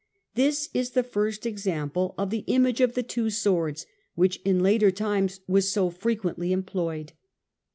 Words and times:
This 0.33 0.69
is 0.73 0.89
the 0.93 1.03
first 1.03 1.45
example 1.45 2.15
of 2.17 2.31
the 2.31 2.43
image 2.47 2.81
of 2.81 2.95
the 2.95 3.03
two 3.03 3.29
swords, 3.29 3.85
which 4.15 4.41
in 4.43 4.63
later 4.63 4.89
times 4.89 5.41
was 5.47 5.69
so 5.71 5.91
frequently 5.91 6.51
employed. 6.51 7.13